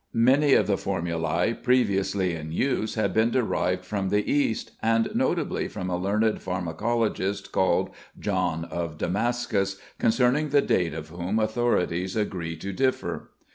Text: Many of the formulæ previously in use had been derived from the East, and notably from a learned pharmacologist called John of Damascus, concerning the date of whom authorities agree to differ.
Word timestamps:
Many 0.15 0.55
of 0.55 0.65
the 0.65 0.77
formulæ 0.77 1.61
previously 1.61 2.33
in 2.35 2.51
use 2.51 2.95
had 2.95 3.13
been 3.13 3.29
derived 3.29 3.85
from 3.85 4.09
the 4.09 4.27
East, 4.31 4.71
and 4.81 5.07
notably 5.13 5.67
from 5.67 5.91
a 5.91 5.95
learned 5.95 6.39
pharmacologist 6.39 7.51
called 7.51 7.91
John 8.19 8.65
of 8.65 8.97
Damascus, 8.97 9.77
concerning 9.99 10.49
the 10.49 10.61
date 10.63 10.95
of 10.95 11.09
whom 11.09 11.37
authorities 11.37 12.15
agree 12.15 12.55
to 12.57 12.73
differ. 12.73 13.29